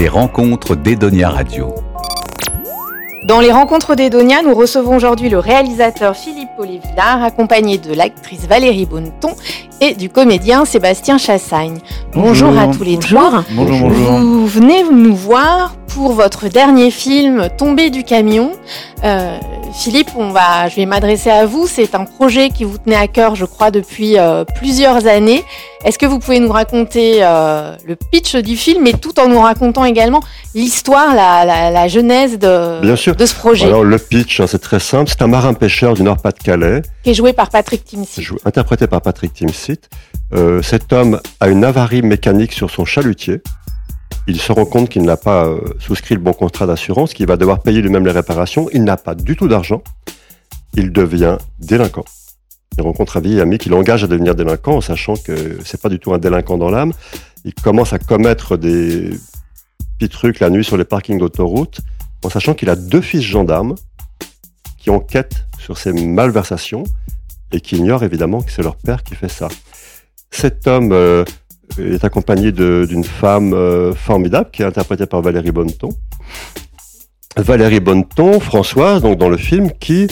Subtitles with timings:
[0.00, 1.74] Les rencontres d'Edonia Radio.
[3.24, 8.86] Dans les rencontres d'Edonia, nous recevons aujourd'hui le réalisateur Philippe Polévillard, accompagné de l'actrice Valérie
[8.86, 9.34] Bonneton
[9.80, 11.78] et du comédien Sébastien Chassagne.
[12.14, 13.44] Bonjour, à tous les trois.
[13.52, 14.12] Bonjour, bonjour.
[14.18, 18.52] Vous venez nous voir pour votre dernier film Tomber du camion.
[19.02, 19.36] Euh,
[19.74, 21.66] Philippe, on va, je vais m'adresser à vous.
[21.66, 25.42] C'est un projet qui vous tenait à cœur, je crois, depuis euh, plusieurs années.
[25.84, 29.40] Est-ce que vous pouvez nous raconter euh, le pitch du film, et tout en nous
[29.40, 30.20] racontant également
[30.54, 33.16] l'histoire, la, la, la, genèse de, Bien sûr.
[33.16, 33.66] de ce projet?
[33.66, 35.08] Alors le pitch, hein, c'est très simple.
[35.10, 38.28] C'est un marin pêcheur du Nord-Pas-de-Calais, Qui est joué par Patrick Timsit.
[38.44, 39.69] interprété par Patrick Timsit.
[40.32, 43.42] Euh, cet homme a une avarie mécanique sur son chalutier.
[44.26, 47.36] Il se rend compte qu'il n'a pas euh, souscrit le bon contrat d'assurance, qu'il va
[47.36, 48.68] devoir payer lui-même les réparations.
[48.72, 49.82] Il n'a pas du tout d'argent.
[50.74, 52.04] Il devient délinquant.
[52.78, 55.88] Il rencontre un vieil ami qui l'engage à devenir délinquant, en sachant que c'est pas
[55.88, 56.92] du tout un délinquant dans l'âme.
[57.44, 59.10] Il commence à commettre des
[59.98, 61.80] petits trucs la nuit sur les parkings d'autoroute,
[62.24, 63.74] en sachant qu'il a deux fils gendarmes
[64.78, 66.84] qui enquêtent sur ces malversations
[67.52, 69.48] et qui ignorent évidemment que c'est leur père qui fait ça.
[70.30, 71.24] Cet homme euh,
[71.78, 75.90] est accompagné d'une femme euh, formidable qui est interprétée par Valérie Bonneton.
[77.36, 80.08] Valérie Bonneton, Françoise, donc dans le film, qui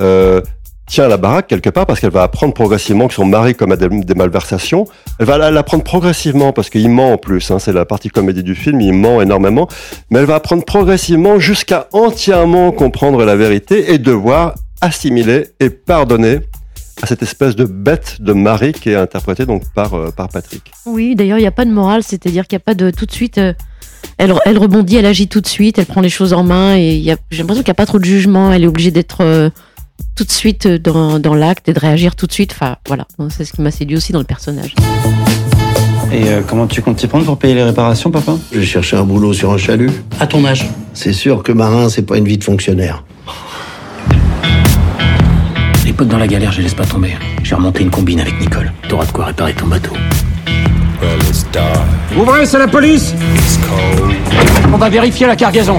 [0.00, 0.40] euh,
[0.86, 3.88] tient la baraque quelque part parce qu'elle va apprendre progressivement que son mari commet des,
[3.88, 4.86] des malversations.
[5.18, 7.50] Elle va la- l'apprendre progressivement parce qu'il ment en plus.
[7.50, 8.80] hein, c'est la partie comédie du film.
[8.80, 9.68] Il ment énormément,
[10.10, 16.40] mais elle va apprendre progressivement jusqu'à entièrement comprendre la vérité et devoir assimiler et pardonner
[17.04, 20.62] à cette espèce de bête de mari qui est interprétée donc par euh, par Patrick.
[20.86, 23.04] Oui, d'ailleurs, il n'y a pas de morale, c'est-à-dire qu'il n'y a pas de tout
[23.04, 23.36] de suite.
[23.36, 23.52] euh,
[24.16, 26.94] elle, elle rebondit, elle agit tout de suite, elle prend les choses en main et
[26.94, 28.52] il y a- j'ai l'impression qu'il n'y a pas trop de jugement.
[28.52, 29.50] Elle est obligée d'être euh,
[30.16, 32.52] tout de suite dans, dans l'acte et de réagir tout de suite.
[32.52, 34.74] Enfin, voilà, Donc, c'est ce qui m'a séduit aussi dans le personnage.
[36.12, 38.32] Et euh, comment tu comptes t'y prendre pour payer les réparations, papa?
[38.52, 39.90] J'ai cherché un boulot sur un chalut.
[40.20, 40.66] À ton âge.
[40.94, 43.04] C'est sûr que marin, c'est pas une vie de fonctionnaire.
[45.94, 47.16] Les potes dans la galère, je les laisse pas tomber.
[47.44, 48.72] J'ai remonté une combine avec Nicole.
[48.88, 49.92] T'auras de quoi réparer ton bateau.
[52.18, 53.14] Ouvrez, c'est la police
[54.72, 55.78] On va vérifier la cargaison.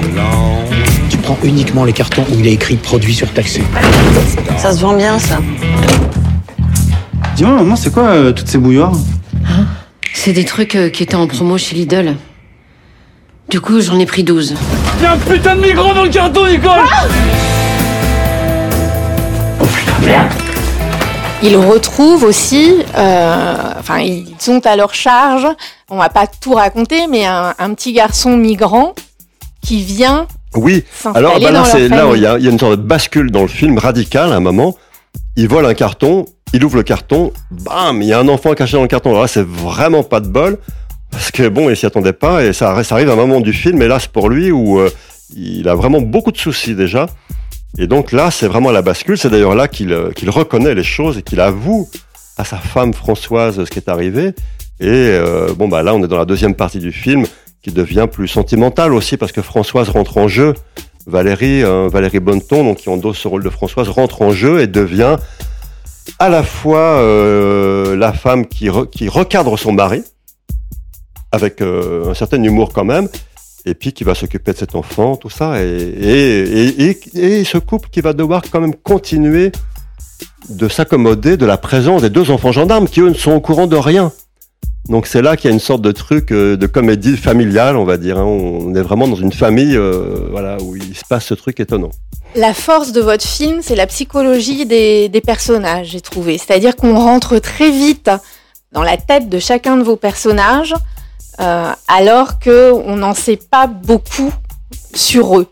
[1.10, 3.62] Tu prends uniquement les cartons où il est écrit produit surtaxé.
[4.56, 5.38] Ça se vend bien, ça.
[7.34, 8.92] Dis-moi, maman, c'est quoi euh, toutes ces bouilloires?
[10.14, 12.14] C'est des trucs euh, qui étaient en promo chez Lidl.
[13.50, 14.54] Du coup, j'en ai pris 12.
[15.02, 16.80] Y'a un putain de migrant dans le carton, Nicole
[21.42, 25.46] Ils retrouvent aussi, euh, enfin ils sont à leur charge,
[25.90, 28.94] on va pas tout raconter, mais un, un petit garçon migrant
[29.62, 30.84] qui vient Oui,
[31.14, 33.42] Alors bah là, c'est il y, a, il y a une sorte de bascule dans
[33.42, 34.76] le film radical à un moment.
[35.36, 38.76] Il vole un carton, il ouvre le carton, bam, il y a un enfant caché
[38.76, 39.10] dans le carton.
[39.10, 40.58] Alors là, c'est vraiment pas de bol
[41.10, 43.52] parce que bon, il s'y attendait pas et ça, ça arrive à un moment du
[43.52, 43.82] film.
[43.82, 44.90] Hélas pour lui où euh,
[45.36, 47.06] il a vraiment beaucoup de soucis déjà.
[47.78, 49.18] Et donc là, c'est vraiment la bascule.
[49.18, 51.88] C'est d'ailleurs là qu'il euh, qu'il reconnaît les choses et qu'il avoue
[52.38, 54.28] à sa femme Françoise ce qui est arrivé.
[54.80, 57.26] Et euh, bon bah là, on est dans la deuxième partie du film
[57.62, 60.54] qui devient plus sentimentale aussi parce que Françoise rentre en jeu.
[61.06, 64.66] Valérie, euh, Valérie Bonneton, donc qui endosse ce rôle de Françoise, rentre en jeu et
[64.66, 65.16] devient
[66.18, 67.00] à la fois
[67.96, 70.02] la femme qui, re- qui recadre son mari,
[71.32, 73.08] avec un certain humour quand même,
[73.66, 76.94] et puis qui va s'occuper de cet enfant, tout ça, et,
[77.44, 79.50] ce couple qui va devoir quand même continuer
[80.48, 83.66] de s'accommoder de la présence des deux enfants gendarmes qui eux ne sont au courant
[83.66, 84.12] de rien.
[84.88, 87.84] Donc c'est là qu'il y a une sorte de truc euh, de comédie familiale, on
[87.84, 88.18] va dire.
[88.18, 88.24] hein.
[88.24, 91.90] On est vraiment dans une famille, euh, voilà, où il se passe ce truc étonnant.
[92.36, 96.38] La force de votre film, c'est la psychologie des personnages, j'ai trouvé.
[96.38, 98.10] C'est-à-dire qu'on rentre très vite
[98.70, 100.74] dans la tête de chacun de vos personnages,
[101.40, 104.32] euh, alors que on n'en sait pas beaucoup
[104.94, 105.48] sur eux.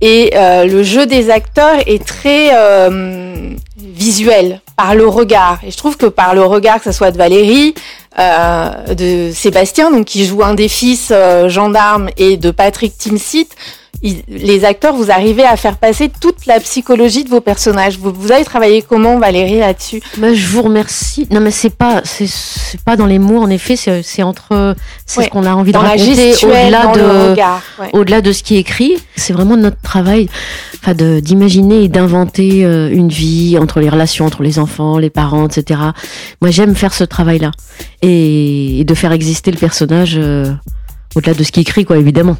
[0.00, 5.60] Et euh, le jeu des acteurs est très euh, visuel, par le regard.
[5.64, 7.74] Et je trouve que par le regard, que ce soit de Valérie,
[8.18, 13.48] euh, de Sébastien, donc qui joue un des fils euh, gendarmes, et de Patrick Timsit,
[14.02, 17.96] il- les acteurs, vous arrivez à faire passer toute la psychologie de vos personnages.
[17.98, 20.02] Vous, vous avez travaillé comment, Valérie, là-dessus?
[20.18, 21.26] Bah, je vous remercie.
[21.30, 22.28] Non, mais c'est pas, c'est,
[22.84, 23.40] pas dans les mots.
[23.42, 24.74] En effet, c'est, entre,
[25.06, 25.24] c'est Ouais.
[25.24, 27.88] ce qu'on a envie Dans de raconter au-delà de, ouais.
[27.94, 30.28] au-delà de ce qui est écrit, c'est vraiment notre travail,
[30.82, 35.46] enfin d'imaginer et d'inventer euh, une vie entre les relations entre les enfants, les parents,
[35.46, 35.80] etc.
[36.42, 37.52] Moi, j'aime faire ce travail-là
[38.04, 40.52] et, de faire exister le personnage euh,
[41.14, 42.36] au-delà de ce qui est écrit, quoi, évidemment.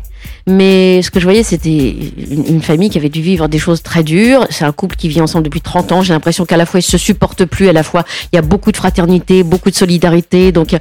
[0.46, 1.94] Mais ce que je voyais, c'était
[2.30, 4.46] une, famille qui avait dû vivre des choses très dures.
[4.50, 6.02] C'est un couple qui vit ensemble depuis 30 ans.
[6.02, 8.42] J'ai l'impression qu'à la fois ils se supportent plus, à la fois il y a
[8.42, 10.52] beaucoup de fraternité, beaucoup de solidarité.
[10.52, 10.76] Donc,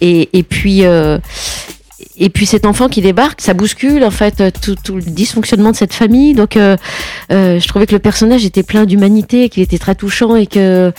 [0.00, 0.84] et, puis.
[0.84, 1.18] Euh,
[2.18, 5.94] et puis cet enfant qui débarque, ça bouscule en fait tout, le dysfonctionnement de cette
[5.94, 6.34] famille.
[6.34, 6.76] Donc euh,
[7.30, 10.92] je trouvais que le personnage était plein d'humanité, qu'il était très touchant et que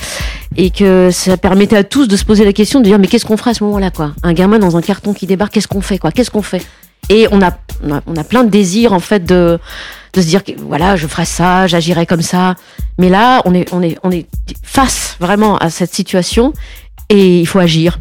[0.58, 3.26] et que ça permettait à tous de se poser la question de dire mais qu'est-ce
[3.26, 4.14] qu'on fera à ce moment-là quoi?
[4.24, 6.12] Un gamin dans un carton qui débarque, qu'est-ce qu'on fait quoi?
[6.12, 6.66] Qu'est-ce qu'on fait?
[7.10, 9.60] Et on a, on a plein de désirs en fait de
[10.14, 12.56] de se dire voilà je ferai ça, j'agirai comme ça.
[12.98, 14.26] Mais là on est on est on est
[14.64, 16.54] face vraiment à cette situation
[17.10, 18.00] et il faut agir.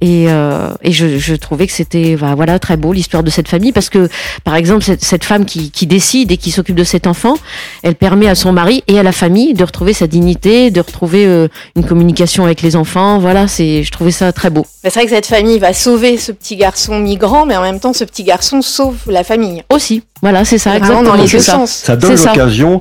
[0.00, 3.48] Et, euh, et je, je trouvais que c'était bah, voilà très beau l'histoire de cette
[3.48, 4.08] famille parce que
[4.44, 7.34] par exemple cette, cette femme qui, qui décide et qui s'occupe de cet enfant,
[7.82, 11.26] elle permet à son mari et à la famille de retrouver sa dignité, de retrouver
[11.26, 13.18] euh, une communication avec les enfants.
[13.18, 14.64] Voilà, c'est je trouvais ça très beau.
[14.82, 17.92] C'est vrai que cette famille va sauver ce petit garçon migrant, mais en même temps,
[17.92, 19.64] ce petit garçon sauve la famille.
[19.72, 21.02] Aussi, voilà, c'est ça exactement.
[21.02, 21.52] dans les deux ça.
[21.54, 21.70] sens.
[21.72, 22.80] Ça donne l'occasion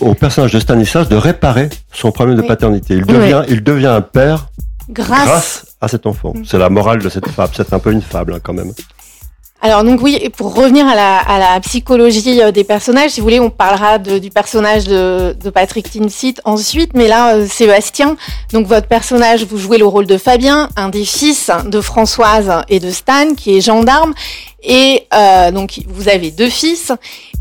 [0.00, 2.48] au personnage de Stanislas de réparer son problème de Oui.
[2.48, 2.94] paternité.
[2.94, 4.48] Il devient, il devient un père
[4.90, 5.24] Grâce.
[5.26, 6.32] grâce à cet enfant.
[6.34, 6.44] Mm.
[6.44, 7.52] C'est la morale de cette fable.
[7.56, 8.72] C'est un peu une fable hein, quand même.
[9.60, 13.20] Alors donc oui, et pour revenir à la, à la psychologie euh, des personnages, si
[13.20, 17.46] vous voulez, on parlera de- du personnage de, de Patrick Timsit ensuite, mais là, euh,
[17.48, 18.16] Sébastien,
[18.52, 22.78] donc votre personnage, vous jouez le rôle de Fabien, un des fils de Françoise et
[22.78, 24.14] de Stan, qui est gendarme,
[24.62, 26.92] et euh, donc vous avez deux fils,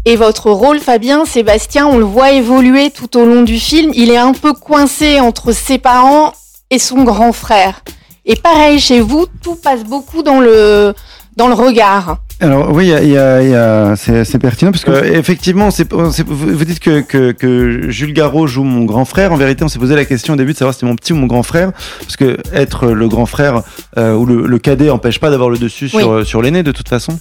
[0.06, 4.10] et votre rôle, Fabien, Sébastien, on le voit évoluer tout au long du film, il
[4.10, 6.34] est un peu coincé entre ses parents
[6.72, 7.84] et son grand frère.
[8.28, 10.94] Et pareil chez vous, tout passe beaucoup dans le
[11.38, 12.18] dans le regard.
[12.40, 14.92] Alors oui, il y a, il y a- il y a- c'est pertinent parce que
[14.92, 16.12] euh, effectivement, vous,
[16.58, 19.32] vous dites que, que, que Jules Garot joue mon grand frère.
[19.32, 21.14] En vérité, on s'est posé la question au début de savoir si c'était mon petit
[21.14, 21.72] ou mon grand frère,
[22.02, 23.62] parce que être le grand frère
[23.98, 26.26] euh, ou le, le cadet empêche pas d'avoir le dessus sur, Oui.
[26.26, 27.18] sur l'aîné de toute façon.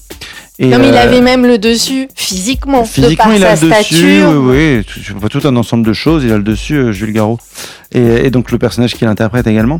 [0.58, 3.56] Et, non, mais il euh, avait même le dessus physiquement, Physiquement, de par il a
[3.56, 4.30] sa le dessus, stature.
[4.42, 4.82] oui,
[5.22, 6.24] oui, tout- un ensemble de choses.
[6.24, 7.38] Il a le dessus, euh, Jules Garot,
[7.92, 9.78] et, et donc le personnage qu'il interprète également.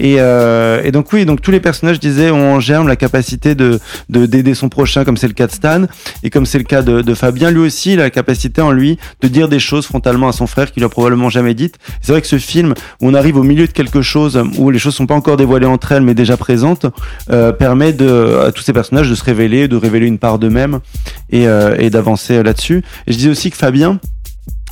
[0.00, 3.54] Et, euh, et donc oui, donc tous les personnages disaient ont en germe la capacité
[3.54, 3.78] de
[4.08, 5.84] de- d'aider son prochain, comme c'est le cas de Stan,
[6.24, 7.50] et comme c'est le cas de, de Fabien.
[7.52, 10.48] Lui aussi, il a la capacité en lui de dire des choses frontalement à son
[10.48, 11.76] frère qu'il a probablement jamais dites.
[12.02, 14.78] C'est vrai que ce film, où on arrive au milieu de quelque chose où les
[14.80, 16.86] choses sont pas encore dévoilées entre elles, mais déjà présentes,
[17.30, 20.80] euh, permet de, à tous ces personnages de se révéler, de révéler une part d'eux-mêmes
[21.30, 22.82] et, euh, et d'avancer là-dessus.
[23.06, 23.98] Et je disais aussi que Fabien,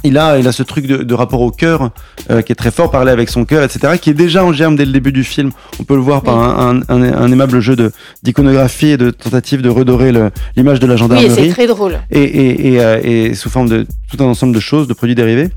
[0.07, 1.91] il a, il a ce truc de, de rapport au cœur
[2.31, 4.77] euh, qui est très fort, parler avec son cœur, etc., qui est déjà en germe
[4.77, 5.51] dès le début du film.
[5.81, 7.91] On peut le voir par un, un, un, un aimable jeu de
[8.23, 10.13] d'iconographie et de tentative de redorer
[10.57, 11.99] l'image de la Oui, gendarmerie c'est très drôle.
[12.11, 15.15] et, et, et, euh, et sous forme de tout un ensemble de choses, de produits
[15.15, 15.49] dérivés.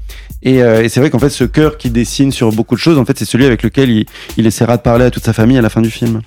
[0.44, 3.04] Et, euh, c'est vrai qu'en fait, ce cœur qui dessine sur beaucoup de choses, en
[3.04, 4.06] fait, c'est celui avec lequel il,
[4.38, 6.22] il essaiera de parler à toute sa famille à la fin du film.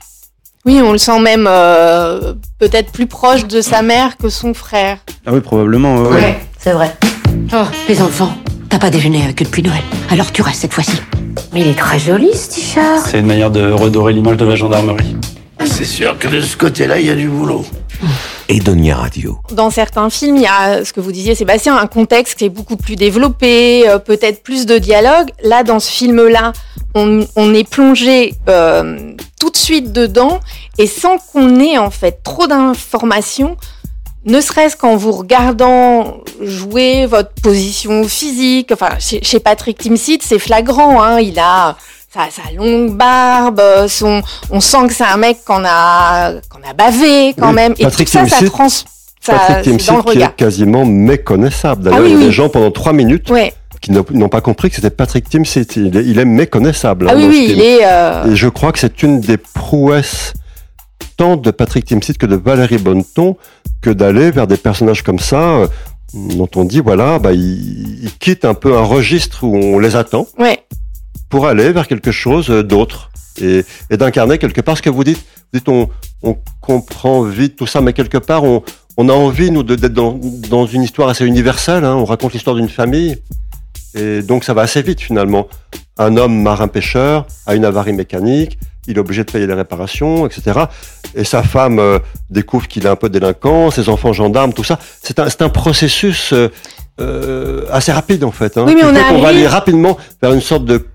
[0.66, 4.98] Oui, on le sent même euh, peut-être plus proche de sa mère que son frère.
[5.24, 6.02] Ah oui, probablement.
[6.02, 6.38] ouais, ouais.
[6.58, 6.94] c'est vrai.
[7.54, 8.34] Oh, les enfants,
[8.68, 9.80] t'as pas déjeuné avec eux depuis Noël.
[10.10, 11.00] Alors tu restes cette fois-ci.
[11.52, 13.06] Mais il est très joli ce t-shirt.
[13.06, 15.16] C'est une manière de redorer l'image de la gendarmerie.
[15.64, 17.64] C'est sûr que de ce côté-là, il y a du boulot.
[18.50, 19.38] Edonia Radio.
[19.52, 22.50] Dans certains films, il y a ce que vous disiez, Sébastien, un contexte qui est
[22.50, 25.28] beaucoup plus développé, euh, peut-être plus de dialogue.
[25.44, 26.52] Là, dans ce film-là,
[26.96, 30.40] on, on est plongé euh, tout de suite dedans
[30.78, 33.56] et sans qu'on ait en fait trop d'informations,
[34.24, 38.70] ne serait-ce qu'en vous regardant jouer votre position physique.
[38.72, 41.02] Enfin, chez, Patrick Timsit, c'est flagrant.
[41.02, 41.76] Hein, il a
[42.12, 46.72] sa, sa longue barbe, son, on sent que c'est un mec qu'on a, qu'on a
[46.76, 47.74] bavé quand Oui, même.
[47.78, 48.84] Et Patrick tout ça, ça Timsit- trans, ça,
[49.22, 50.30] Patrick Timsit dans le qui regard.
[50.30, 51.84] est quasiment méconnaissable.
[51.84, 52.24] D'ailleurs, Ah oui, il y a oui.
[52.26, 53.52] des gens pendant trois minutes Ouais.
[53.80, 55.66] qui n'ont pas compris que c'était Patrick Timsit.
[55.76, 57.06] Il est, il est méconnaissable.
[57.08, 57.80] Ah hein, oui, oui, il est.
[57.84, 60.32] euh, Et je crois que c'est une des prouesses
[61.16, 63.36] tant de Patrick Timsit que de Valérie Bonneton
[63.82, 65.66] que d'aller vers des personnages comme ça euh,
[66.12, 69.96] dont on dit voilà bah ils, ils quittent un peu un registre où on les
[69.96, 70.62] attend Ouais.
[71.30, 73.10] Pour aller vers quelque chose euh, d'autre
[73.40, 75.18] et, et d'incarner quelque part ce que vous dites
[75.52, 75.88] vous dites on,
[76.22, 78.62] on comprend vite tout ça mais quelque part on,
[78.96, 80.20] on a envie nous d'être dans,
[80.50, 81.94] dans une histoire assez universelle hein.
[81.94, 83.16] on raconte l'histoire d'une famille
[83.94, 85.48] et donc ça va assez vite finalement
[86.00, 90.60] un homme marin-pêcheur a une avarie mécanique, il est obligé de payer les réparations, etc.
[91.14, 91.98] Et sa femme euh,
[92.30, 94.78] découvre qu'il est un peu délinquant, ses enfants gendarmes, tout ça.
[95.02, 96.48] C'est un, processus euh,
[97.00, 98.56] euh, assez rapide en fait.
[98.56, 100.86] Hein, Oui, mais on qu'on va aller rapidement vers une sorte de,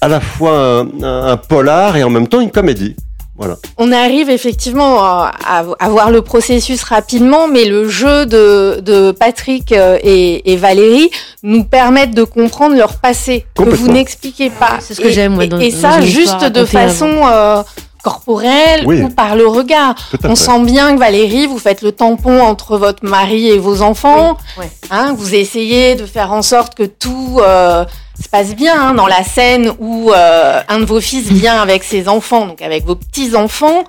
[0.00, 2.96] à la fois un, un- un polar et en même temps une comédie.
[3.38, 3.56] Voilà.
[3.76, 9.10] On arrive effectivement à, à- à voir le processus rapidement, mais le jeu de, de
[9.10, 11.10] Patrick euh, et, et Valérie
[11.42, 14.78] nous permettent de comprendre leur passé que vous n'expliquez pas.
[14.80, 17.62] C'est ce que j'aime, et- dans- Et ça, juste de façon euh,
[18.02, 19.02] corporelle Oui.
[19.02, 19.94] ou par le regard.
[20.24, 20.44] On fait.
[20.44, 24.38] sent bien que Valérie, vous faites le tampon entre votre mari et vos enfants.
[24.56, 24.70] Oui, ouais.
[24.90, 27.84] Hein, vous essayez de faire en sorte que tout euh,
[28.22, 31.84] se passe bien hein, dans la scène où euh, un de vos fils vient avec
[31.84, 33.84] ses enfants, donc avec vos petits enfants.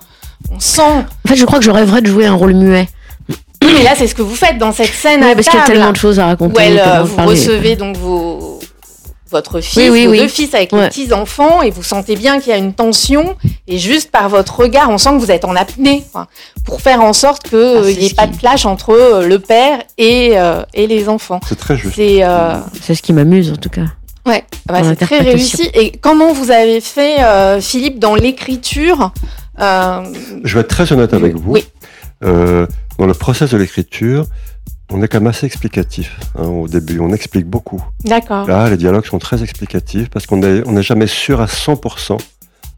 [0.51, 0.81] on sent.
[0.81, 2.87] En fait, je crois que je rêverais de jouer un rôle muet.
[3.63, 5.61] Mais là, c'est ce que vous faites dans cette scène Ouais, à parce qu'il y
[5.61, 6.55] a tellement de choses à raconter.
[6.55, 7.31] où elle, euh, vous parler.
[7.31, 8.59] recevez donc vos
[9.29, 10.19] votre fils, Oui, oui, vos oui.
[10.19, 10.87] deux fils avec les Ouais.
[10.87, 13.35] petits enfants et vous sentez bien qu'il y a une tension
[13.67, 16.27] et juste par votre regard, on sent que vous êtes en apnée quoi,
[16.63, 19.39] pour faire en sorte qu'il Ah, n'y ait pas qui- de clash entre euh, le
[19.39, 21.41] père et, euh, et les enfants.
[21.45, 21.95] C'est très juste.
[21.97, 23.81] C'est euh, C'est ce qui m'amuse, en tout cas.
[24.27, 25.69] Ouais, bah, c'est très réussi.
[25.73, 29.13] Et comment vous avez fait, euh, Philippe, dans l'écriture
[29.59, 30.03] euh,
[30.43, 31.49] Je vais être très honnête avec vous.
[31.49, 31.65] Oui.
[32.25, 32.67] Euh,
[32.99, 34.25] dans le process de l'écriture,
[34.91, 36.99] on est quand même assez explicatif hein, au début.
[36.99, 37.81] On explique beaucoup.
[38.03, 38.45] D'accord.
[38.47, 42.17] Là, les dialogues sont très explicatifs parce qu'on n'est on n'est jamais sûr à 100%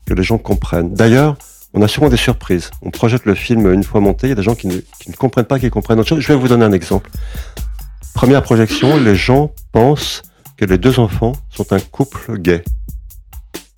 [0.06, 0.94] que les gens comprennent.
[0.94, 1.36] D'ailleurs,
[1.74, 2.70] on a souvent des surprises.
[2.84, 5.10] On projette le film une fois monté, il y a des gens qui ne, qui
[5.10, 6.20] ne comprennent pas, qui comprennent autre chose.
[6.20, 7.10] Je vais vous donner un exemple.
[8.13, 10.22] Première projection, les gens pensent
[10.60, 12.63] que les deux enfants sont un couple gay.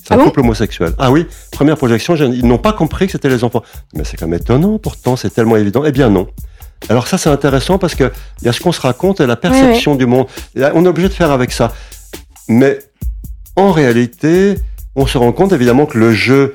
[0.03, 0.93] C'est Ah un bon couple homosexuel.
[0.97, 3.61] Ah oui, première projection, ils n'ont pas compris que c'était les enfants.
[3.93, 5.83] Mais c'est quand même étonnant, pourtant, c'est tellement évident.
[5.85, 6.27] Eh bien non.
[6.89, 8.11] Alors ça, c'est intéressant parce que
[8.41, 10.25] il y a ce qu'on se raconte et la perception du monde.
[10.55, 11.71] Là, on est obligé de faire avec ça.
[12.47, 12.79] Mais
[13.55, 14.55] en réalité,
[14.95, 16.51] on se rend compte évidemment que le jeu,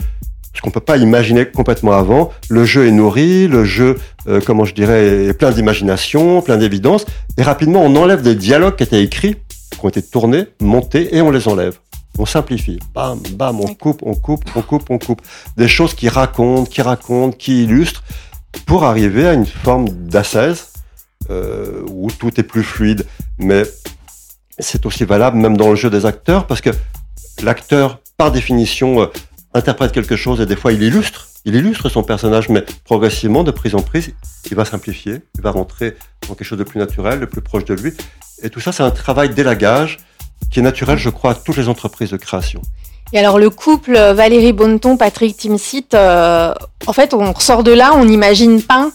[0.55, 4.65] ce qu'on peut pas imaginer complètement avant, le jeu est nourri, le jeu, euh, comment
[4.65, 7.07] je dirais, est plein d'imagination, plein d'évidence,
[7.39, 9.37] et rapidement on enlève des dialogues qui étaient écrits,
[9.79, 11.79] qui ont été tournés, montés, et on les enlève.
[12.19, 12.79] On simplifie.
[12.95, 15.23] Bam, bam, on coupe, on coupe, on coupe, on coupe.
[15.57, 18.03] Des choses qui racontent, qui racontent, qui illustrent,
[18.65, 20.73] pour arriver à une forme d'assaise,
[21.31, 23.07] euh, où tout est plus fluide.
[23.39, 23.65] Mais
[24.59, 26.71] c'est aussi valable même dans le jeu des acteurs, parce que
[27.43, 29.07] l'acteur, par définition, euh,
[29.57, 33.51] interprète quelque chose et des fois il illustre, il illustre son personnage, mais progressivement, de
[33.51, 34.13] prise en prise,
[34.51, 35.97] il va simplifier, il va rentrer
[36.29, 37.93] dans quelque chose de plus naturel, de plus proche de lui.
[38.43, 39.99] Et tout ça, c'est un travail d'élagage
[40.51, 42.61] qui est naturel, je crois, à toutes les entreprises de création.
[43.13, 46.53] Et alors le couple Valérie Bonneton, Patrick Timsit, euh,
[46.87, 48.91] en fait, on ressort de là, on n'imagine pas.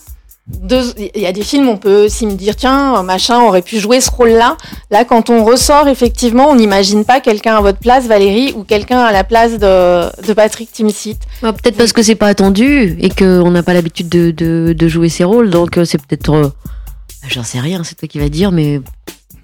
[0.67, 4.01] Il y a des films, on peut aussi me dire tiens, machin aurait pu jouer
[4.01, 4.57] ce rôle-là.
[4.89, 8.99] Là, quand on ressort, effectivement, on n'imagine pas quelqu'un à votre place, Valérie, ou quelqu'un
[8.99, 11.17] à la place de, de Patrick Timsit.
[11.41, 14.87] Ah, peut-être parce que c'est pas attendu et qu'on n'a pas l'habitude de, de, de
[14.89, 16.33] jouer ces rôles, donc euh, c'est peut-être.
[16.33, 16.49] euh,
[17.29, 18.81] J'en sais rien, c'est toi qui vas dire, mais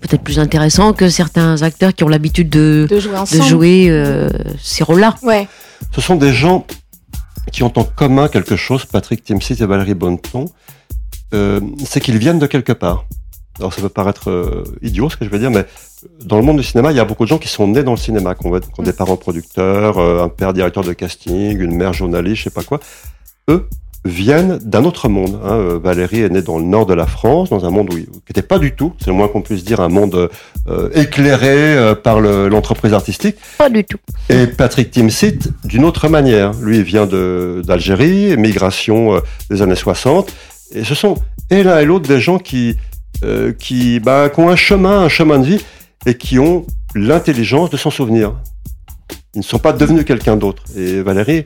[0.01, 3.43] peut-être plus intéressant que certains acteurs qui ont l'habitude de, De jouer de ensemble.
[3.43, 4.29] jouer euh,
[4.61, 5.15] ces rôles-là.
[5.23, 5.47] Ouais.
[5.93, 6.65] Ce sont des gens
[7.51, 10.49] qui ont en commun quelque chose, Patrick Timsit et Valérie Bonneton,
[11.33, 13.05] euh, c'est qu'ils viennent de quelque part.
[13.59, 15.65] Alors ça peut paraître euh, idiot ce que je vais dire, mais
[16.23, 17.91] dans le monde du cinéma, il y a beaucoup de gens qui sont nés dans
[17.91, 21.59] le cinéma, qui ont, qui ont des parents producteurs, euh, un père directeur de casting,
[21.59, 22.79] une mère journaliste, je sais pas quoi.
[23.49, 23.67] Eux
[24.07, 25.39] viennent d'un autre monde.
[25.43, 25.53] Hein.
[25.53, 28.05] Euh, Valérie est née dans le nord de la France, dans un monde où, qui
[28.29, 30.29] n'était pas du tout, c'est le moins qu'on puisse dire, un monde
[30.67, 31.47] euh, éclairé
[31.77, 33.35] euh, par le- l'entreprise artistique.
[33.57, 33.97] Pas du tout.
[34.29, 36.53] Et Patrick Timsit, d'une autre manière.
[36.61, 40.33] Lui, il vient de- d'Algérie, migration euh, des années 60.
[40.73, 41.15] Et ce sont,
[41.49, 42.75] et l'un et l'autre, des gens qui,
[43.57, 45.61] qui, bah, qui ont un chemin, un chemin de vie,
[46.05, 48.33] et qui ont l'intelligence de s'en souvenir.
[49.33, 50.63] Ils ne sont pas devenus quelqu'un d'autre.
[50.75, 51.45] Et Valérie,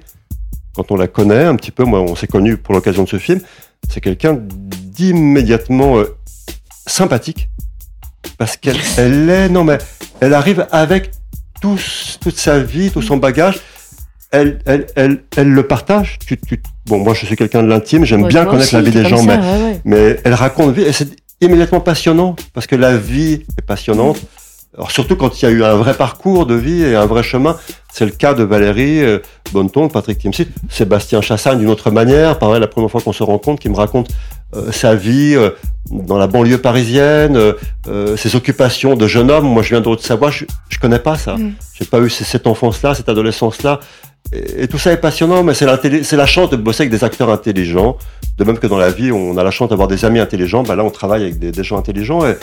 [0.76, 3.18] quand on la connaît un petit peu, moi, on s'est connus pour l'occasion de ce
[3.18, 3.42] film,
[3.90, 6.16] c'est quelqu'un d'immédiatement euh,
[6.88, 7.50] sympathique.
[8.38, 9.78] Parce qu'elle elle est, non mais,
[10.20, 11.12] elle arrive avec
[11.62, 11.80] tout,
[12.22, 13.60] toute sa vie, tout son bagage.
[14.32, 16.18] Elle, elle, elle, elle le partage.
[16.26, 18.06] Tu, tu, bon, moi, je suis quelqu'un de l'intime.
[18.06, 19.82] J'aime Ouais, bien connaître aussi, la vie des gens, ça, mais, ouais, ouais.
[19.84, 21.10] mais elle raconte vie et c'est
[21.42, 24.22] immédiatement passionnant parce que la vie est passionnante.
[24.76, 27.24] Alors surtout quand il y a eu un vrai parcours de vie et un vrai
[27.24, 27.58] chemin.
[27.92, 29.20] C'est le cas de Valérie euh,
[29.52, 32.40] Bonneton, Patrick Timsit, Sébastien Chassagne d'une autre manière.
[32.40, 34.10] Pareil, la première fois qu'on se rencontre, qui me raconte
[34.56, 35.50] euh, sa vie euh,
[35.92, 37.54] dans la banlieue parisienne, euh,
[37.90, 39.46] euh, ses occupations de jeune homme.
[39.46, 41.36] Moi, je viens de Haute-Savoie, je, je connais pas ça.
[41.36, 41.54] Mm.
[41.74, 43.82] J'ai pas eu cette enfance-là, cette adolescence-là.
[44.32, 45.68] Et, et tout ça est passionnant, mais c'est
[46.04, 47.98] c'est la chance de bosser avec des acteurs intelligents.
[48.38, 50.64] De même que dans la vie, on a la chance d'avoir des amis intelligents.
[50.64, 52.38] Bah là, on travaille avec des, des gens intelligents et,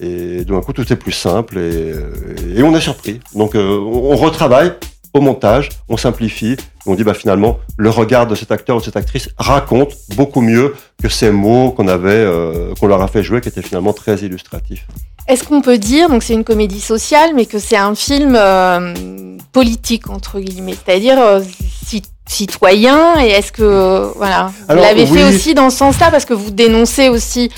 [0.00, 3.20] et d'un coup, tout est plus simple et, on est surpris.
[3.34, 4.72] Donc, euh, on, retravaille
[5.12, 6.56] au montage, on simplifie.
[6.86, 10.40] On dit, bah finalement, le regard de cet acteur ou de cette actrice raconte beaucoup
[10.40, 13.92] mieux que ces mots qu'on avait, euh, qu'on leur a fait jouer, qui étaient finalement
[13.92, 14.86] très illustratifs.
[15.28, 19.36] Est-ce qu'on peut dire, donc c'est une comédie sociale, mais que c'est un film euh,
[19.52, 21.40] politique entre guillemets, c'est-à-dire euh,
[21.86, 26.34] ci- citoyen Et est-ce que voilà, vous l'avez fait aussi dans ce sens-là parce que
[26.34, 27.50] vous dénoncez aussi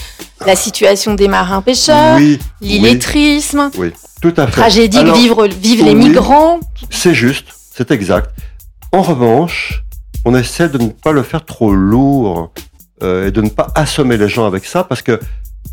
[0.47, 4.53] la situation des marins pêcheurs, oui, l'illettrisme, oui, oui, tout à fait.
[4.53, 6.61] tragédie que Alors, vivent les migrants.
[6.91, 8.31] C'est juste, c'est exact.
[8.93, 9.83] En revanche,
[10.25, 12.53] on essaie de ne pas le faire trop lourd
[13.03, 15.19] euh, et de ne pas assommer les gens avec ça parce que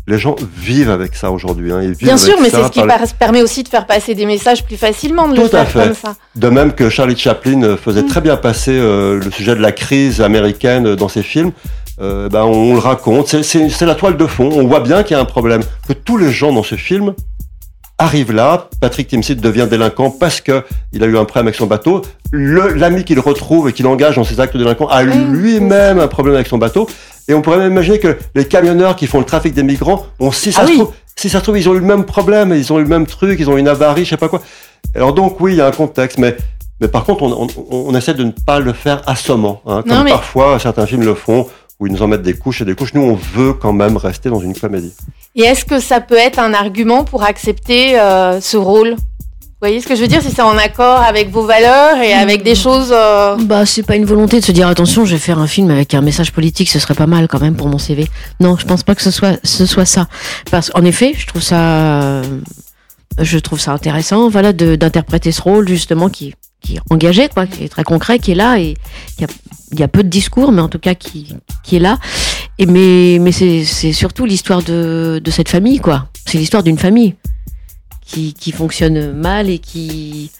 [0.06, 1.72] les gens vivent avec ça aujourd'hui.
[1.72, 1.92] Hein.
[1.98, 2.82] Bien sûr, mais c'est ce qui
[3.18, 6.14] permet aussi de faire passer des messages plus facilement de le faire comme ça.
[6.34, 8.06] De même que Charlie Chaplin euh, faisait mm.
[8.06, 11.52] très bien passer euh, le sujet de la crise américaine dans ses films.
[12.00, 14.50] Euh, ben, on le raconte, c'est la toile de fond.
[14.54, 17.14] On voit bien qu'il y a un problème, que tous les gens dans ce film
[18.00, 21.66] arrive là, Patrick Timsit devient délinquant parce que il a eu un problème avec son
[21.66, 22.02] bateau.
[22.32, 26.46] L'ami qu'il retrouve et qu'il engage dans ses actes délinquants a lui-même un problème avec
[26.46, 26.88] son bateau.
[27.28, 30.32] Et on pourrait même imaginer que les camionneurs qui font le trafic des migrants, ont,
[30.32, 32.52] si ça, ah se trouve, si ça se trouve, ils ont eu le même problème,
[32.52, 34.42] ils ont eu le même truc, ils ont eu une avarie, je sais pas quoi.
[34.94, 36.36] Alors donc oui, il y a un contexte, mais
[36.80, 40.58] mais par contre, on, on, essaie de ne pas le faire assommant, hein, comme parfois
[40.58, 41.46] certains films le font
[41.78, 42.94] où ils nous en mettent des couches et des couches.
[42.94, 44.94] Nous, on veut quand même rester dans une comédie.
[45.34, 48.96] Et est-ce que ça peut être un argument pour accepter euh, ce rôle?
[49.60, 52.14] Vous voyez ce que je veux dire Si c'est en accord avec vos valeurs et
[52.14, 52.88] avec des choses.
[52.92, 53.36] Euh...
[53.36, 55.92] Bah, c'est pas une volonté de se dire attention, je vais faire un film avec
[55.92, 58.08] un message politique, ce serait pas mal quand même pour mon CV.
[58.40, 60.08] Non, je pense pas que ce soit ce soit ça.
[60.50, 62.22] Parce qu'en effet, je trouve ça,
[63.18, 66.34] je trouve ça intéressant, voilà, d'interpréter ce rôle justement qui
[66.70, 68.78] est engagé, quoi, qui est très concret, qui est là et
[69.18, 71.36] il y a peu de discours, mais en tout cas qui,
[71.70, 71.98] est là.
[72.58, 76.06] Et mais mais c'est surtout l'histoire de, de cette famille, quoi.
[76.24, 77.14] C'est l'histoire d'une famille
[78.10, 80.30] qui, qui fonctionne mal et qui,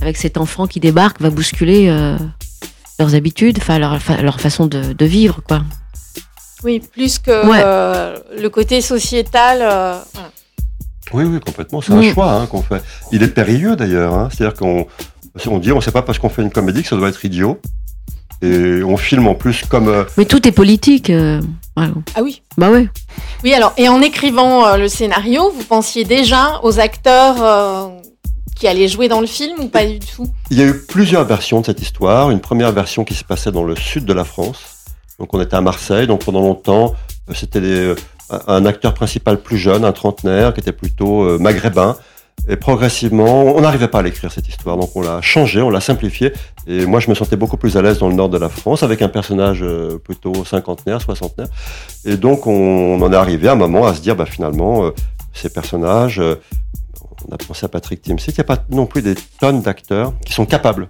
[0.00, 2.16] avec cet enfant qui débarque, va bousculer euh,
[2.98, 5.62] leurs habitudes, enfin leur, leur façon de, de, vivre, quoi.
[6.64, 9.60] Oui, plus que euh, le côté sociétal.
[9.62, 9.98] Euh,
[11.12, 11.80] oui, oui, complètement.
[11.80, 12.12] C'est un mm.
[12.12, 12.82] choix hein, qu'on fait.
[13.12, 14.14] Il est périlleux d'ailleurs.
[14.14, 14.28] Hein.
[14.30, 14.86] C'est-à-dire qu'on
[15.46, 17.24] on dit, on ne sait pas parce qu'on fait une comédie que ça doit être
[17.24, 17.60] idiot.
[18.42, 19.88] Et on filme en plus comme.
[19.88, 21.10] Euh, Mais tout est politique.
[21.78, 22.42] Euh, ah oui.
[22.58, 22.88] Bah ouais.
[23.44, 27.92] Oui, alors, et en écrivant euh, le scénario, vous pensiez déjà aux acteurs
[28.56, 30.26] qui allaient jouer dans le film ou pas du tout?
[30.50, 32.30] Il y a eu plusieurs versions de cette histoire.
[32.30, 34.84] Une première version qui se passait dans le sud de la France.
[35.18, 36.06] Donc on était à Marseille.
[36.06, 36.94] Donc pendant longtemps,
[37.34, 37.94] c'était
[38.46, 41.96] un acteur principal plus jeune, un trentenaire, qui était plutôt maghrébin
[42.48, 45.80] et progressivement, on n'arrivait pas à l'écrire cette histoire, donc on l'a changé, on l'a
[45.80, 46.32] simplifié.
[46.66, 48.82] Et moi, je me sentais beaucoup plus à l'aise dans le nord de la France,
[48.82, 51.48] avec un personnage euh, plutôt cinquantenaire, soixantenaire.
[52.04, 54.90] Et donc, on, en est arrivé à un moment à se dire, bah, finalement, euh,
[55.32, 56.40] ces personnages, euh,
[57.28, 60.14] on a pensé à Patrick Timsit, il n'y a pas non plus des tonnes d'acteurs
[60.24, 60.88] qui sont capables,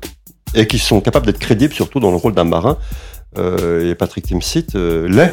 [0.54, 2.78] et qui sont capables d'être crédibles, surtout dans le rôle d'un marin.
[3.36, 5.32] et Patrick Timsit l'est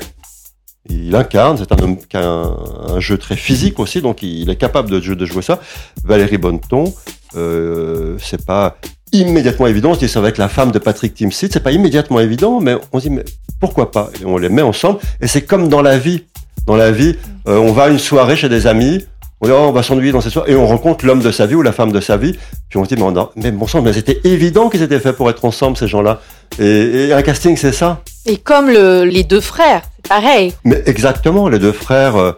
[0.89, 4.55] il incarne, c'est un homme qui a un, jeu très physique aussi, donc il est
[4.55, 5.59] capable de, jouer ça.
[6.03, 6.93] Valérie Bonneton,
[7.35, 8.77] euh, c'est pas
[9.11, 9.91] immédiatement évident.
[9.91, 12.59] On se dit ça va être la femme de Patrick Timsit, c'est pas immédiatement évident,
[12.59, 13.25] mais on se dit mais
[13.59, 14.09] pourquoi pas?
[14.21, 14.99] Et on les met ensemble.
[15.21, 16.23] Et c'est comme dans la vie.
[16.65, 17.15] Dans la vie,
[17.47, 19.05] euh, on va à une soirée chez des amis,
[19.39, 21.55] on, oh, on va s'ennuyer dans cette soirée, et on rencontre l'homme de sa vie
[21.55, 22.35] ou la femme de sa vie.
[22.69, 25.29] Puis on se dit mais, mais bon sang, mais c'était évident qu'ils étaient faits pour
[25.29, 26.19] être ensemble ces gens-là.
[26.59, 28.01] Et, un casting, c'est ça.
[28.25, 30.53] Et comme le, les deux frères, pareil.
[30.63, 32.31] Mais exactement, les deux frères, euh,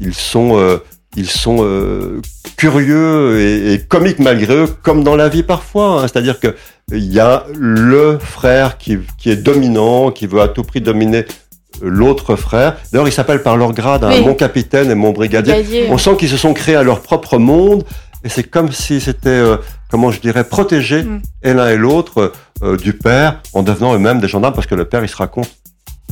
[0.00, 0.78] ils sont, euh,
[1.16, 2.20] ils sont euh,
[2.56, 6.02] curieux et, et, comiques malgré eux, comme dans la vie parfois.
[6.02, 6.08] Hein.
[6.08, 6.54] C'est-à-dire que
[6.90, 11.26] il y a le frère qui, qui est dominant, qui veut à tout prix dominer
[11.82, 12.76] l'autre frère.
[12.90, 15.88] D'ailleurs, ils s'appellent par leur grade, hein, mon capitaine et mon brigadier.
[15.90, 17.84] On sent qu'ils se sont créés à leur propre monde.
[18.24, 19.42] Et c'est comme si c'était,
[19.90, 21.22] comment je dirais, protégé, mm.
[21.44, 22.32] et l'un et l'autre.
[22.64, 25.48] Euh, du père en devenant eux-mêmes des gendarmes parce que le père il se raconte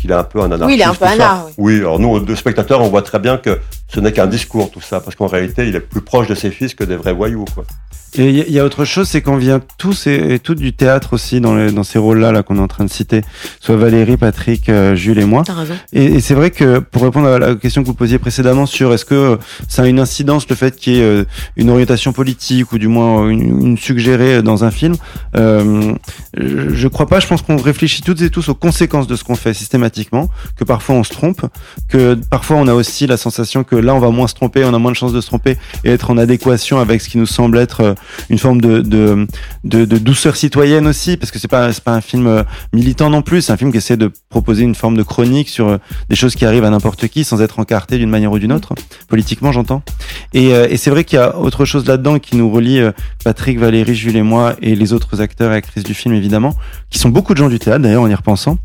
[0.07, 0.66] qu'il est un peu un anarchiste.
[0.69, 1.55] Oui, il est un peu anarchiste.
[1.59, 1.79] Oui.
[1.79, 5.01] alors nous, deux spectateurs, on voit très bien que ce n'est qu'un discours tout ça,
[5.01, 7.45] parce qu'en réalité, il est plus proche de ses fils que des vrais voyous.
[7.55, 7.64] Quoi.
[8.18, 11.40] Et il y, a autre chose, c'est qu'on vient tous et, toutes du théâtre aussi
[11.40, 13.22] dans, dans ces rôles-là là, qu'on est en train de citer,
[13.61, 15.42] soit Valérie, Patrick, euh, Jules et moi.
[15.46, 15.74] Raison.
[15.92, 18.94] Et, et c'est vrai que pour répondre à la question que vous posiez précédemment sur
[18.94, 21.24] est-ce que ça a une incidence le fait qu'il y ait euh,
[21.57, 24.96] une orientation politique ou du moins une, une suggérée dans un film,
[25.37, 25.94] euh,
[26.37, 27.20] je, je crois pas.
[27.20, 30.64] Je pense qu'on réfléchit toutes et tous aux conséquences de ce qu'on fait systématiquement, que
[30.64, 31.42] parfois on se trompe,
[31.88, 34.74] que parfois on a aussi la sensation que là on va moins se tromper, on
[34.74, 37.26] a moins de chances de se tromper et être en adéquation avec ce qui nous
[37.26, 37.94] semble être euh,
[38.31, 39.27] une forme de, de,
[39.64, 42.42] de, de douceur citoyenne aussi, parce que c'est pas, pas un film euh,
[42.73, 45.69] militant non plus, c'est un film qui essaie de proposer une forme de chronique sur
[45.69, 48.53] euh, des choses qui arrivent à n'importe qui sans être encarté d'une manière ou d'une
[48.53, 48.75] autre,
[49.09, 49.83] politiquement j'entends.
[50.35, 52.81] Et, et c'est vrai qu'il y a autre chose là-dedans qui nous relie,
[53.25, 56.55] Patrick, Valérie, Jules et moi, et les autres acteurs et actrices du film évidemment,
[56.90, 58.59] qui sont beaucoup de gens du théâtre d'ailleurs en y repensant.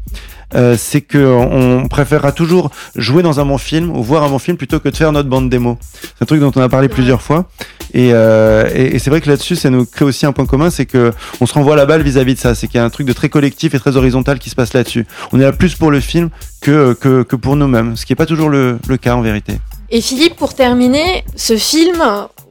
[0.56, 4.40] Euh, c'est que on préférera toujours jouer dans un bon film ou voir un bon
[4.40, 5.78] film plutôt que de faire notre bande démo.
[6.02, 7.46] C'est un truc dont on a parlé plusieurs fois.
[7.94, 10.86] Et, euh, et, c'est vrai que là-dessus, ça nous crée aussi un point commun, c'est
[10.86, 11.12] que
[11.42, 12.56] on se renvoie la balle vis-à-vis de ça.
[12.56, 14.74] C'est qu'il y a un truc de très collectif et très horizontal qui se passe
[14.74, 15.06] là-dessus.
[15.34, 16.30] On est là plus pour le film
[16.62, 19.60] que, que, que pour nous-mêmes, ce qui n'est pas toujours le, le cas en vérité.
[19.90, 22.02] Et Philippe, pour terminer, ce film,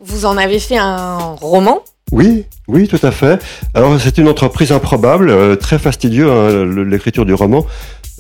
[0.04, 1.80] vous en avez fait un roman
[2.12, 3.42] Oui, oui, tout à fait.
[3.74, 7.66] Alors c'est une entreprise improbable, euh, très fastidieux, hein, l'écriture du roman.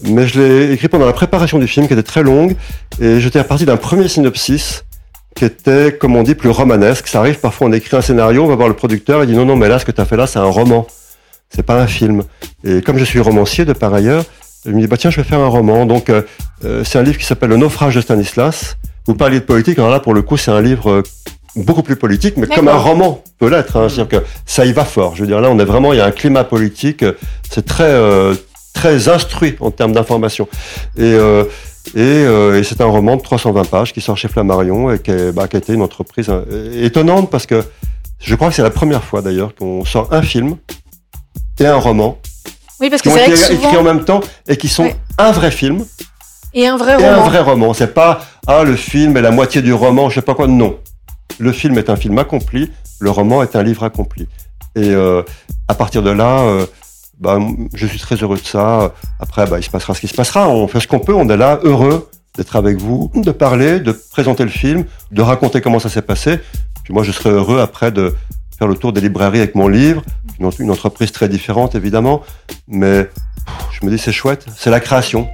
[0.04, 2.56] Mais je l'ai écrit pendant la préparation du film, qui était très longue,
[3.00, 4.84] et j'étais reparti d'un premier synopsis
[5.34, 7.06] qui était, comme on dit, plus romanesque.
[7.06, 9.44] Ça arrive parfois, on écrit un scénario, on va voir le producteur, il dit non,
[9.44, 10.86] non, mais là, ce que tu as fait là, c'est un roman,
[11.50, 12.22] c'est pas un film.
[12.64, 14.24] Et comme je suis romancier de par ailleurs,
[14.64, 15.86] je me dis, bah tiens, je vais faire un roman.
[15.86, 16.22] Donc, euh,
[16.64, 18.76] euh, c'est un livre qui s'appelle Le naufrage de Stanislas.
[19.06, 21.02] Vous parliez de politique, alors là, pour le coup, c'est un livre euh,
[21.56, 23.76] beaucoup plus politique, mais comme un roman peut l'être.
[23.76, 25.16] Hein, C'est-à-dire que ça y va fort.
[25.16, 27.04] Je veux dire, là, on est vraiment, il y a un climat politique,
[27.50, 27.92] c'est très,
[28.72, 30.48] très instruit en termes d'information.
[30.96, 31.16] Et,
[31.96, 35.56] et, c'est un roman de 320 pages qui sort chez Flammarion et qui, bah, qui
[35.56, 36.30] a été une entreprise
[36.74, 37.64] étonnante parce que
[38.20, 40.56] je crois que c'est la première fois d'ailleurs qu'on sort un film
[41.58, 42.18] et un roman
[42.80, 45.84] oui, parce que été écrits en même temps et qui sont un vrai film
[46.54, 47.10] et un vrai et roman.
[47.10, 47.74] un vrai roman.
[47.74, 50.46] C'est pas ah le film est la moitié du roman, je sais pas quoi.
[50.46, 50.78] Non,
[51.40, 54.28] le film est un film accompli, le roman est un livre accompli.
[54.76, 55.22] Et euh,
[55.68, 56.66] à partir de là, euh,
[57.18, 57.38] bah,
[57.74, 58.92] je suis très heureux de ça.
[59.18, 60.48] Après, bah, il se passera ce qui se passera.
[60.48, 61.14] On fait ce qu'on peut.
[61.14, 65.60] On est là, heureux d'être avec vous, de parler, de présenter le film, de raconter
[65.60, 66.38] comment ça s'est passé.
[66.84, 68.14] Puis moi, je serai heureux après de
[68.56, 70.02] faire le tour des librairies avec mon livre.
[70.38, 72.22] Une, une entreprise très différente, évidemment.
[72.68, 73.08] Mais
[73.72, 74.46] je me dis, c'est chouette.
[74.56, 75.26] C'est la création.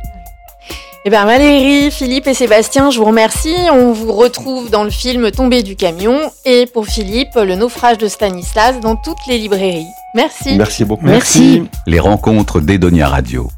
[1.09, 3.55] Eh bien Valérie, Philippe et Sébastien, je vous remercie.
[3.73, 8.09] On vous retrouve dans le film Tombé du camion et pour Philippe, le naufrage de
[8.09, 9.87] Stanislas dans toutes les librairies.
[10.17, 10.57] Merci.
[10.57, 11.07] Merci beaucoup.
[11.07, 11.63] Merci.
[11.87, 13.49] Les rencontres d'Edonia Radio.